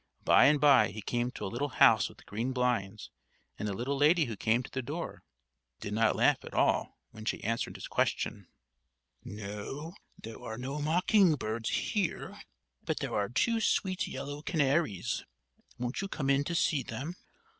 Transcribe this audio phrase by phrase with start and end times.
[0.25, 3.11] By and by, he came to a little house with green blinds;
[3.59, 5.21] and the little lady who came to the door
[5.79, 8.47] did not laugh at all when she answered his question:
[9.23, 12.39] "No; there are no mocking birds here;
[12.83, 15.23] but there are two sweet yellow canaries.
[15.77, 17.13] Won't you come in to see them?"